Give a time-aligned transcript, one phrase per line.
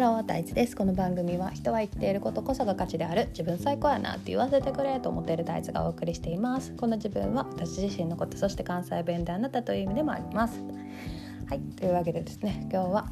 [0.00, 0.74] ロー大地です。
[0.74, 6.72] この番組は人は言っていることこそが価値である自分最高やなって言わせてくれと思っている大地がお送りしています。
[6.72, 10.58] この自分は私自身のことそして関西弁であなたという意味でもあります。
[11.50, 13.10] はいというわけでですね今日は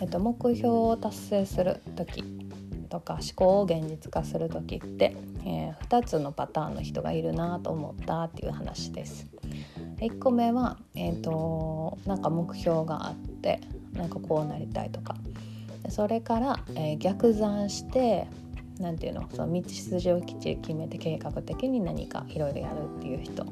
[0.00, 2.22] えっと目標を達成する時
[2.88, 9.26] とか思考を現実化する時って、えー、2つのパターンの人がいるなと思ったっていう話です。
[10.00, 13.60] 1個目は、えーと、なんか目標があって
[13.92, 15.16] なんかこうなりたいとか。
[15.88, 18.26] それから、えー、逆算して
[18.78, 19.28] 何て言うの？
[19.34, 23.44] その道筋をきっちり決めて計画的に何かいろいろやるっていう人。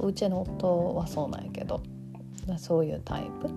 [0.00, 1.82] うちの夫はそうなんやけど。
[2.56, 3.50] そういうタイプ。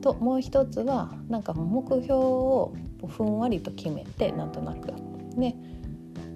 [0.00, 2.74] ともう一つはなんか目標を
[3.08, 4.92] ふんわりと決めてなんとなく。
[5.36, 5.56] ね。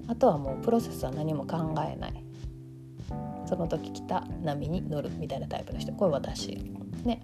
[0.08, 2.24] あとはもうプロセスは何も考えない。
[3.46, 5.92] その時来た波に乗るみたいなタイプの人。
[5.92, 6.58] これ私。
[7.04, 7.22] ね。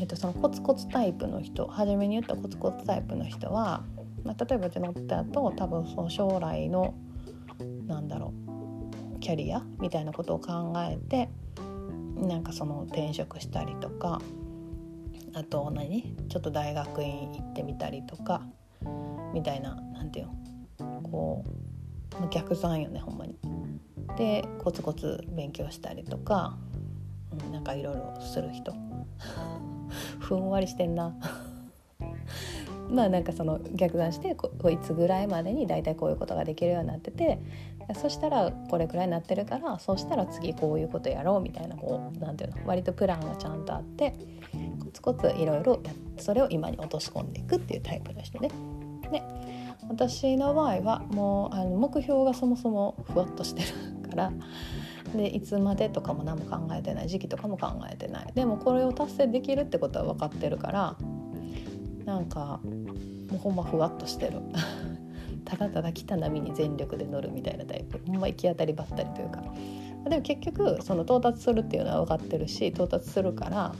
[0.00, 3.84] えーと、そのコツコツタイプの人初めに言ったコツコツタイプの人は、
[4.24, 6.94] まあ、例えばうちの夫だと多分その将来の
[7.86, 8.32] なんだろ
[9.16, 11.28] うキャリアみたいなことを考えて
[12.16, 14.22] なんかその転職したりとか
[15.34, 16.16] あと何？
[16.30, 18.42] ちょっと大学院行ってみたりとか
[19.34, 20.28] みたいな何て言
[20.80, 21.02] うの？
[21.02, 21.44] こ
[22.24, 23.36] う逆算よねほんまに。
[24.16, 26.56] でコツコツ勉強したりとか、
[27.44, 28.74] うん、なんかいろいろする人。
[30.18, 31.14] ふんわりしてんな
[32.90, 37.38] まあなんかその逆算してこいつぐらいまでに大体こういうことができるようになってて
[37.94, 44.14] そしたらこれくらいになってるからそうしたら次こういうことやろうみたいなこうなんていうの割とプランがちゃんとあって
[44.80, 45.80] コツコツいろいろ
[46.18, 48.50] それを今に落とし込んでいくっていうタイプの人ね。
[49.10, 49.22] で
[49.88, 54.32] 私の場合はもうあの目標がそもそもふわっとしてるから
[55.14, 58.32] でいつまでとかも何も考えてない時期とかも考えてない。
[58.34, 60.96] でもこれを達成できるってことは分かってるから
[62.04, 64.40] なんかもうほんまふわっとしてる。
[65.44, 68.00] ただただ来た波に全力で乗るみたいなタイプ。
[68.06, 69.42] ほんま行き当たりばったりというか。
[70.08, 73.74] でも結局その到達するっていうのは分かってるし到達するから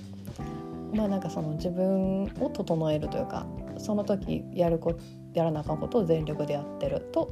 [0.93, 3.47] まあなんかその自分を整えるというか
[3.79, 4.95] その時やるこ
[5.33, 7.31] やらなあかんことを全力でやってると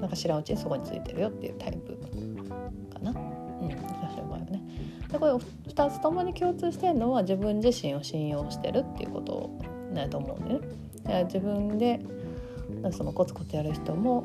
[0.00, 1.98] なんか知らんうちにそこについてるよっていうタイプ
[2.92, 3.39] かな。
[3.60, 4.62] うん、私の場合はね。
[5.10, 9.50] でこれ2つともに共通してるのは自分自身を信用してるっていうこと
[9.92, 11.24] だと思うんだよね。
[11.24, 12.00] 自分で
[12.92, 14.24] そのコツコツやる人も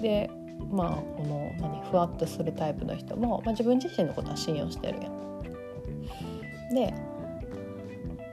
[0.00, 0.30] で
[0.70, 6.74] まあこの何ふわっとするタイプの人も、まあ、自分自身のことは信用してるやん。
[6.74, 6.94] で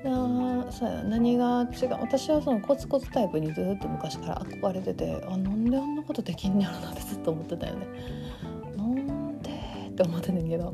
[0.05, 7.87] あそうや何が違う私はそのコツコツタイプにずっと昔から憧れててあなんであんなことできんねやろなってずっと思ってたよね。
[9.93, 10.73] って思ってんねんけど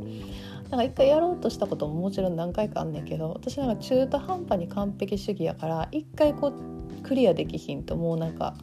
[0.70, 8.56] なんか一回やろうとしたことももちろん何回かあんねんけど私なんか中途半端に完璧主義やから一回こうクリアできひんともうなんか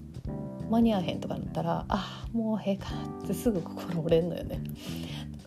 [0.71, 4.61] 間に合わへんとかなったらあもうへえかなってすぐ心折れんのよね。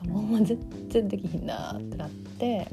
[0.07, 0.57] もう全
[0.89, 2.67] 然できひんなってなって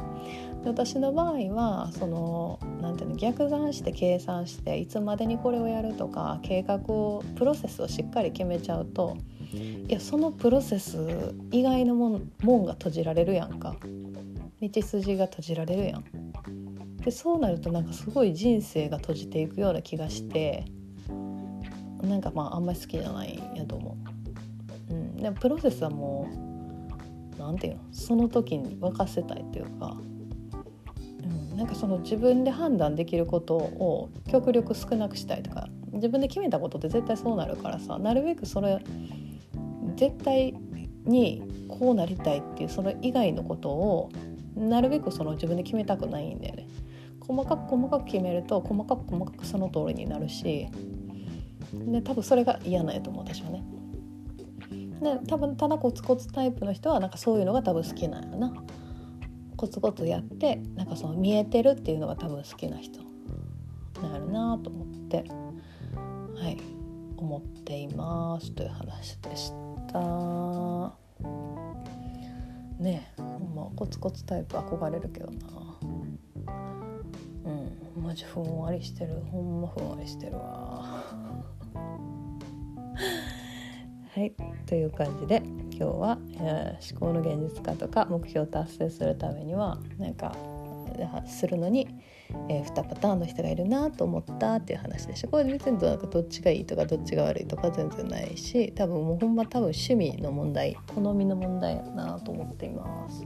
[0.69, 9.17] 私の場合はそのなんていうの逆算して計算していつまでにこれをやるとか計画をプロセスをしっかり決めちゃうと
[9.53, 13.77] いやそのプロセス以外のもんもんが閉じられるやんか
[14.61, 16.05] 道筋が閉じられるやん。
[17.03, 20.65] でそうなるとなんかすごい人生が閉じていくような気がして
[22.03, 23.97] なんかまああんまり好きじゃないんやと思
[24.91, 24.93] う。
[24.93, 26.29] うん、でもプロセスはも
[27.37, 29.97] う何て言うのその時に任せたいっていうか
[31.57, 38.79] なんかその自分で判断できることを極力少なくしたいとか自分で決めたことって絶対そうなるからさなるべくそれ
[39.97, 40.55] 絶対
[41.05, 44.11] にこうなりたいっていうそれ以外のことを
[44.55, 46.69] なるべくその自分で決めたくないんだよね。
[47.21, 50.69] 細かく細かく決めると細かく細かくその通りになるし
[51.73, 53.65] で多分それが嫌なんやと思う私はね。
[55.03, 58.53] で多分ただコツコツタイプの人はなんかそういうのが多分好きなんやな。
[59.57, 63.07] コツコツやってなんかその見えてるっていうのが多分好きな人に
[64.03, 65.25] なるなと思って
[66.35, 66.59] はい
[67.17, 69.53] 思っていますという話でし
[69.91, 70.93] た。
[72.79, 73.23] ねえ
[73.55, 75.39] まコツコツタイプ憧れるけどな。
[77.45, 79.23] うんマジふんわりしてる。
[79.33, 81.03] ほんまふんわりしてるわ。
[84.17, 84.33] はい。
[84.65, 90.35] という感じで今日は、えー、思考の現実化とか目標を達成するためにはなんか
[91.27, 91.87] するのに、
[92.49, 103.23] えー、2パターンの人がいるなと思ったっていう話でしたこれ別になんかどっちがいいとかどっちが悪いとか全然ないし多分もうほんま多分趣味の問題好みの問題やなと思っています。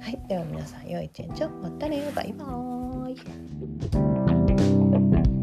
[0.00, 0.28] はい。
[0.28, 1.50] では皆さん良い一日を。
[1.50, 2.08] またね。
[2.14, 3.10] バイバー
[5.34, 5.37] イ。